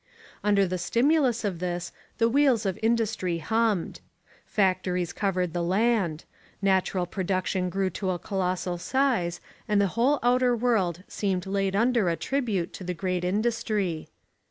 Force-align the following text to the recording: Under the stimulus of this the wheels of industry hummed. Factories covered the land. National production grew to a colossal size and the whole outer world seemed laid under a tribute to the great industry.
Under 0.43 0.65
the 0.65 0.79
stimulus 0.79 1.43
of 1.45 1.59
this 1.59 1.91
the 2.17 2.27
wheels 2.27 2.65
of 2.65 2.79
industry 2.81 3.37
hummed. 3.37 3.99
Factories 4.47 5.13
covered 5.13 5.53
the 5.53 5.61
land. 5.61 6.25
National 6.59 7.05
production 7.05 7.69
grew 7.69 7.91
to 7.91 8.09
a 8.09 8.17
colossal 8.17 8.79
size 8.79 9.39
and 9.67 9.79
the 9.79 9.89
whole 9.93 10.17
outer 10.23 10.55
world 10.55 11.03
seemed 11.07 11.45
laid 11.45 11.75
under 11.75 12.09
a 12.09 12.15
tribute 12.15 12.73
to 12.73 12.83
the 12.83 12.95
great 12.95 13.23
industry. 13.23 14.09